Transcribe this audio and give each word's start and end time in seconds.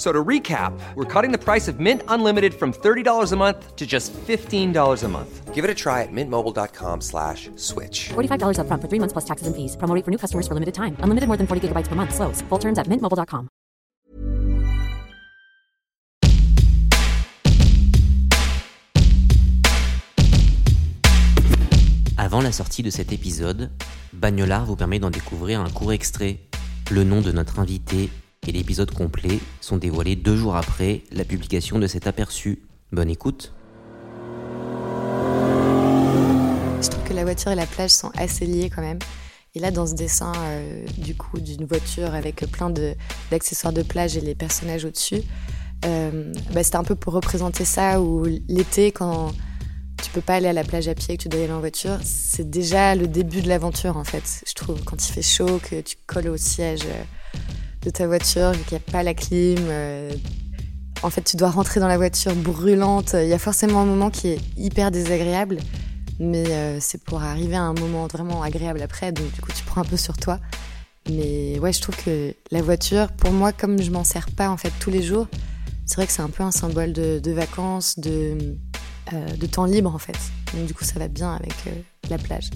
So 0.00 0.12
to 0.12 0.24
recap, 0.24 0.72
we're 0.94 1.04
cutting 1.04 1.30
the 1.30 1.36
price 1.36 1.68
of 1.68 1.78
Mint 1.78 2.02
Unlimited 2.08 2.54
from 2.54 2.72
$30 2.72 3.32
a 3.32 3.36
month 3.36 3.76
to 3.76 3.86
just 3.86 4.14
$15 4.14 4.72
a 5.04 5.08
month. 5.08 5.54
Give 5.54 5.62
it 5.62 5.70
a 5.70 5.74
try 5.74 6.00
at 6.00 6.08
mintmobile.com 6.10 7.02
slash 7.02 7.50
switch. 7.56 8.08
$45 8.08 8.60
up 8.60 8.66
front 8.66 8.80
for 8.80 8.88
three 8.88 8.98
months 8.98 9.12
plus 9.12 9.26
taxes 9.26 9.46
and 9.46 9.54
fees. 9.54 9.76
Promo 9.76 9.94
rate 9.94 10.02
for 10.02 10.10
new 10.10 10.16
customers 10.16 10.48
for 10.48 10.54
limited 10.54 10.72
time. 10.72 10.96
Unlimited 11.00 11.28
more 11.28 11.36
than 11.36 11.46
40 11.46 11.68
gigabytes 11.68 11.86
per 11.86 11.96
month. 11.96 12.14
Slows. 12.14 12.40
Full 12.48 12.58
terms 12.58 12.78
at 12.78 12.88
mintmobile.com. 12.88 13.50
Avant 22.16 22.40
la 22.40 22.52
sortie 22.52 22.82
de 22.82 22.88
cet 22.88 23.12
épisode, 23.12 23.70
Bagnolard 24.14 24.64
vous 24.64 24.76
permet 24.76 24.98
d'en 24.98 25.10
découvrir 25.10 25.60
un 25.60 25.68
court 25.68 25.92
extrait. 25.92 26.38
Le 26.90 27.04
nom 27.04 27.20
de 27.20 27.32
notre 27.32 27.58
invité 27.58 28.08
et 28.46 28.52
l'épisode 28.52 28.90
complet 28.90 29.38
sont 29.60 29.76
dévoilés 29.76 30.16
deux 30.16 30.36
jours 30.36 30.56
après 30.56 31.02
la 31.12 31.24
publication 31.24 31.78
de 31.78 31.86
cet 31.86 32.06
aperçu. 32.06 32.62
Bonne 32.90 33.10
écoute. 33.10 33.52
Je 36.82 36.88
trouve 36.88 37.04
que 37.04 37.12
la 37.12 37.24
voiture 37.24 37.52
et 37.52 37.54
la 37.54 37.66
plage 37.66 37.90
sont 37.90 38.10
assez 38.16 38.46
liées 38.46 38.70
quand 38.74 38.80
même. 38.80 38.98
Et 39.54 39.58
là, 39.58 39.70
dans 39.70 39.86
ce 39.86 39.94
dessin, 39.94 40.32
euh, 40.36 40.86
du 40.96 41.14
coup, 41.14 41.38
d'une 41.38 41.64
voiture 41.64 42.14
avec 42.14 42.36
plein 42.50 42.70
d'accessoires 43.30 43.72
de, 43.72 43.82
plage 43.82 44.16
et 44.16 44.20
les 44.20 44.34
personnages 44.34 44.84
au-dessus, 44.84 45.22
euh, 45.84 46.32
bah, 46.52 46.62
c'était 46.62 46.76
un 46.76 46.84
peu 46.84 46.94
pour 46.94 47.12
représenter 47.12 47.64
ça, 47.64 48.00
où 48.00 48.24
l'été, 48.48 48.92
quand 48.92 49.32
tu 50.02 50.10
peux 50.12 50.20
pas 50.20 50.36
aller 50.36 50.48
à 50.48 50.52
la 50.52 50.64
plage 50.64 50.88
à 50.88 50.94
pied, 50.94 51.16
que 51.16 51.22
tu 51.22 51.28
dois 51.28 51.40
y 51.40 51.44
aller 51.44 51.52
en 51.52 51.60
voiture, 51.60 51.98
c'est 52.04 52.48
déjà 52.48 52.94
le 52.94 53.08
début 53.08 53.42
de 53.42 53.48
l'aventure, 53.48 53.96
en 53.96 54.04
fait. 54.04 54.44
Je 54.46 54.54
trouve, 54.54 54.82
quand 54.84 55.06
il 55.06 55.12
fait 55.12 55.22
chaud, 55.22 55.60
que 55.62 55.80
tu 55.80 55.96
colles 56.06 56.28
au 56.28 56.36
siège 56.36 56.82
euh, 56.86 57.02
de 57.82 57.90
ta 57.90 58.06
voiture, 58.06 58.52
qu'il 58.66 58.76
n'y 58.76 58.82
a 58.86 58.92
pas 58.92 59.02
la 59.02 59.14
clim, 59.14 59.58
euh, 59.60 60.12
en 61.02 61.10
fait, 61.10 61.22
tu 61.22 61.36
dois 61.36 61.50
rentrer 61.50 61.80
dans 61.80 61.88
la 61.88 61.96
voiture 61.96 62.34
brûlante. 62.34 63.14
Il 63.14 63.28
y 63.28 63.32
a 63.32 63.38
forcément 63.38 63.80
un 63.80 63.86
moment 63.86 64.10
qui 64.10 64.28
est 64.28 64.40
hyper 64.56 64.90
désagréable, 64.90 65.58
mais 66.18 66.46
euh, 66.48 66.78
c'est 66.80 67.02
pour 67.02 67.22
arriver 67.22 67.56
à 67.56 67.62
un 67.62 67.72
moment 67.72 68.06
vraiment 68.06 68.42
agréable 68.42 68.82
après. 68.82 69.12
Donc, 69.12 69.32
du 69.32 69.40
coup, 69.40 69.52
tu 69.52 69.64
prends 69.64 69.80
un 69.80 69.84
peu 69.84 69.96
sur 69.96 70.16
toi. 70.18 70.38
Mais 71.08 71.58
ouais, 71.58 71.72
je 71.72 71.80
trouve 71.80 71.96
que 71.96 72.34
la 72.50 72.60
voiture, 72.60 73.10
pour 73.12 73.32
moi, 73.32 73.52
comme 73.52 73.80
je 73.80 73.90
m'en 73.90 74.04
sers 74.04 74.30
pas 74.30 74.50
en 74.50 74.58
fait 74.58 74.72
tous 74.80 74.90
les 74.90 75.02
jours, 75.02 75.26
c'est 75.86 75.96
vrai 75.96 76.06
que 76.06 76.12
c'est 76.12 76.22
un 76.22 76.28
peu 76.28 76.42
un 76.42 76.50
symbole 76.50 76.92
de, 76.92 77.30
vacances, 77.32 77.98
de, 77.98 78.36
euh, 79.14 79.36
de 79.36 79.46
temps 79.46 79.64
libre 79.64 79.94
en 79.94 79.98
fait. 79.98 80.18
Donc, 80.54 80.66
du 80.66 80.74
coup, 80.74 80.84
ça 80.84 80.98
va 80.98 81.08
bien 81.08 81.32
avec 81.32 81.54
la 82.10 82.18
plage. 82.18 82.50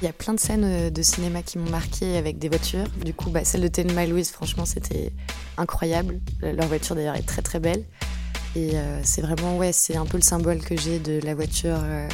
Il 0.00 0.06
y 0.06 0.08
a 0.08 0.12
plein 0.14 0.32
de 0.32 0.40
scènes 0.40 0.64
euh, 0.64 0.90
de 0.90 1.02
cinéma 1.02 1.42
qui 1.42 1.58
m'ont 1.58 1.68
marqué 1.70 2.16
avec 2.16 2.38
des 2.38 2.48
voitures. 2.48 2.86
Du 3.04 3.12
coup, 3.12 3.28
bah, 3.30 3.44
celle 3.44 3.60
de 3.60 3.68
Thelma 3.68 4.06
Louise, 4.06 4.30
franchement, 4.30 4.64
c'était 4.64 5.12
incroyable. 5.58 6.20
Leur 6.40 6.66
voiture 6.68 6.94
d'ailleurs 6.94 7.16
est 7.16 7.26
très 7.26 7.42
très 7.42 7.60
belle. 7.60 7.84
Et 8.56 8.70
euh, 8.74 9.00
c'est 9.04 9.20
vraiment, 9.20 9.58
ouais, 9.58 9.72
c'est 9.72 9.96
un 9.96 10.06
peu 10.06 10.16
le 10.16 10.22
symbole 10.22 10.60
que 10.60 10.76
j'ai 10.76 10.98
de 10.98 11.20
la 11.22 11.34
voiture 11.34 11.76
euh, 11.82 12.08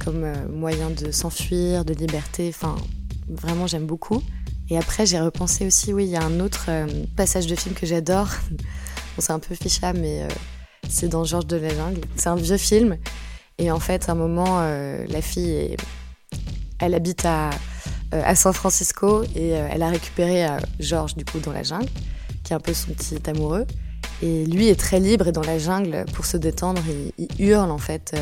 comme 0.00 0.26
moyen 0.50 0.90
de 0.90 1.12
s'enfuir, 1.12 1.84
de 1.84 1.94
liberté. 1.94 2.48
Enfin, 2.48 2.74
vraiment, 3.28 3.68
j'aime 3.68 3.86
beaucoup. 3.86 4.20
Et 4.68 4.76
après, 4.76 5.06
j'ai 5.06 5.20
repensé 5.20 5.64
aussi, 5.64 5.92
oui, 5.92 6.04
il 6.06 6.10
y 6.10 6.16
a 6.16 6.24
un 6.24 6.40
autre 6.40 6.70
passage 7.14 7.46
de 7.46 7.54
film 7.54 7.74
que 7.74 7.86
j'adore. 7.86 8.28
bon, 8.50 8.56
c'est 9.18 9.32
un 9.32 9.38
peu 9.38 9.54
ficha, 9.54 9.92
mais 9.92 10.26
c'est 10.88 11.08
dans 11.08 11.22
Georges 11.24 11.46
de 11.46 11.56
la 11.56 11.68
Jungle. 11.68 12.00
C'est 12.16 12.30
un 12.30 12.36
vieux 12.36 12.56
film. 12.56 12.96
Et 13.58 13.70
en 13.70 13.78
fait, 13.80 14.08
à 14.08 14.12
un 14.12 14.14
moment, 14.16 14.60
la 14.60 15.22
fille, 15.22 15.50
est- 15.50 15.76
elle 16.80 16.94
habite 16.94 17.24
à, 17.24 17.50
euh, 18.14 18.22
à 18.24 18.34
San 18.34 18.52
Francisco 18.52 19.22
et 19.34 19.56
euh, 19.56 19.68
elle 19.70 19.82
a 19.82 19.88
récupéré 19.88 20.44
euh, 20.44 20.58
Georges, 20.80 21.16
du 21.16 21.24
coup, 21.24 21.38
dans 21.38 21.52
la 21.52 21.62
jungle, 21.62 21.88
qui 22.44 22.52
est 22.52 22.56
un 22.56 22.60
peu 22.60 22.74
son 22.74 22.92
petit 22.92 23.18
amoureux. 23.28 23.66
Et 24.22 24.44
lui 24.44 24.68
est 24.68 24.78
très 24.78 25.00
libre 25.00 25.28
et 25.28 25.32
dans 25.32 25.42
la 25.42 25.58
jungle, 25.58 26.04
pour 26.12 26.26
se 26.26 26.36
détendre, 26.36 26.82
il, 27.18 27.28
hurle 27.38 27.70
en 27.70 27.78
fait. 27.78 28.14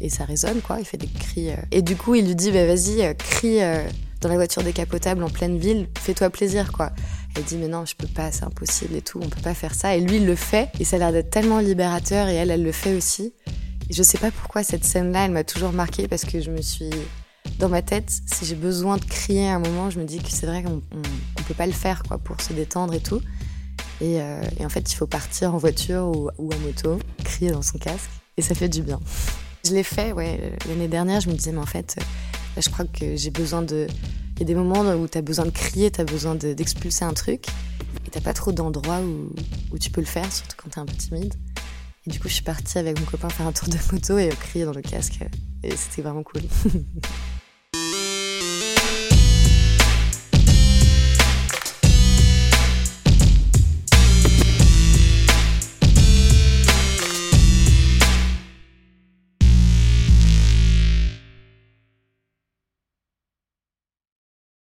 et 0.00 0.10
ça 0.10 0.24
résonne, 0.24 0.60
quoi. 0.60 0.76
Il 0.78 0.84
fait 0.84 0.96
des 0.96 1.08
cris. 1.08 1.48
Et 1.72 1.82
du 1.82 1.96
coup, 1.96 2.14
il 2.14 2.26
lui 2.26 2.36
dit, 2.36 2.52
bah, 2.52 2.66
vas-y, 2.66 3.16
crie 3.16 3.58
dans 4.20 4.28
la 4.28 4.36
voiture 4.36 4.62
décapotable 4.62 5.24
en 5.24 5.28
pleine 5.28 5.58
ville, 5.58 5.88
fais-toi 5.98 6.30
plaisir, 6.30 6.70
quoi. 6.70 6.92
Elle 7.34 7.42
dit, 7.44 7.56
mais 7.56 7.66
non, 7.66 7.84
je 7.84 7.96
peux 7.96 8.06
pas, 8.06 8.30
c'est 8.30 8.44
impossible 8.44 8.94
et 8.94 9.02
tout, 9.02 9.18
on 9.20 9.28
peut 9.28 9.40
pas 9.42 9.54
faire 9.54 9.74
ça. 9.74 9.96
Et 9.96 10.00
lui, 10.00 10.16
il 10.16 10.26
le 10.26 10.36
fait. 10.36 10.70
Et 10.78 10.84
ça 10.84 10.96
a 10.96 10.98
l'air 11.00 11.12
d'être 11.12 11.30
tellement 11.30 11.58
libérateur 11.58 12.28
et 12.28 12.34
elle, 12.34 12.50
elle 12.50 12.62
le 12.62 12.72
fait 12.72 12.94
aussi. 12.94 13.32
Et 13.90 13.94
je 13.94 14.02
sais 14.02 14.18
pas 14.18 14.30
pourquoi 14.30 14.62
cette 14.62 14.84
scène-là, 14.84 15.24
elle 15.24 15.32
m'a 15.32 15.44
toujours 15.44 15.72
marquée 15.72 16.06
parce 16.06 16.24
que 16.24 16.40
je 16.40 16.50
me 16.50 16.62
suis. 16.62 16.90
Dans 17.58 17.68
ma 17.68 17.82
tête, 17.82 18.12
si 18.26 18.44
j'ai 18.44 18.54
besoin 18.54 18.98
de 18.98 19.04
crier 19.04 19.48
à 19.48 19.56
un 19.56 19.58
moment, 19.58 19.90
je 19.90 19.98
me 19.98 20.04
dis 20.04 20.18
que 20.18 20.30
c'est 20.30 20.46
vrai 20.46 20.62
qu'on 20.62 20.80
on, 20.92 21.02
on 21.38 21.42
peut 21.42 21.54
pas 21.54 21.66
le 21.66 21.72
faire, 21.72 22.02
quoi, 22.04 22.18
pour 22.18 22.40
se 22.40 22.52
détendre 22.52 22.94
et 22.94 23.00
tout. 23.00 23.20
Et, 24.00 24.20
euh, 24.20 24.40
en 24.60 24.68
fait, 24.68 24.92
il 24.92 24.94
faut 24.94 25.08
partir 25.08 25.54
en 25.54 25.58
voiture 25.58 26.06
ou, 26.06 26.30
en 26.38 26.58
moto, 26.60 27.00
crier 27.24 27.50
dans 27.50 27.62
son 27.62 27.78
casque, 27.78 28.10
et 28.36 28.42
ça 28.42 28.54
fait 28.54 28.68
du 28.68 28.82
bien. 28.82 29.00
Je 29.66 29.72
l'ai 29.74 29.82
fait, 29.82 30.12
ouais, 30.12 30.52
l'année 30.68 30.86
dernière, 30.86 31.20
je 31.20 31.28
me 31.28 31.34
disais, 31.34 31.50
mais 31.50 31.58
en 31.58 31.66
fait, 31.66 31.96
euh, 31.98 32.60
je 32.60 32.68
crois 32.68 32.84
que 32.84 33.16
j'ai 33.16 33.30
besoin 33.30 33.62
de. 33.62 33.88
Il 34.36 34.40
y 34.40 34.42
a 34.44 34.46
des 34.46 34.54
moments 34.54 34.82
où 34.94 35.08
tu 35.08 35.18
as 35.18 35.22
besoin 35.22 35.44
de 35.44 35.50
crier, 35.50 35.90
tu 35.90 36.00
as 36.00 36.04
besoin 36.04 36.36
de- 36.36 36.52
d'expulser 36.52 37.04
un 37.04 37.12
truc, 37.12 37.46
et 38.06 38.10
t'as 38.10 38.20
pas 38.20 38.34
trop 38.34 38.52
d'endroits 38.52 39.00
où, 39.00 39.34
où 39.72 39.78
tu 39.80 39.90
peux 39.90 40.00
le 40.00 40.06
faire, 40.06 40.32
surtout 40.32 40.54
quand 40.62 40.70
t'es 40.70 40.78
un 40.78 40.86
peu 40.86 40.94
timide. 40.94 41.34
Et 42.06 42.10
du 42.10 42.20
coup, 42.20 42.28
je 42.28 42.34
suis 42.34 42.44
partie 42.44 42.78
avec 42.78 43.00
mon 43.00 43.04
copain 43.04 43.28
faire 43.30 43.48
un 43.48 43.52
tour 43.52 43.66
de 43.68 43.76
moto 43.92 44.16
et 44.16 44.28
euh, 44.28 44.34
crier 44.38 44.64
dans 44.64 44.72
le 44.72 44.80
casque, 44.82 45.18
et 45.64 45.76
c'était 45.76 46.02
vraiment 46.02 46.22
cool. 46.22 46.42